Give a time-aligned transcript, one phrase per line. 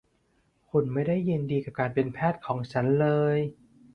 [0.69, 3.37] คุณไม่ได้ยินดีกับการเป็นแพทย์ของฉันเลย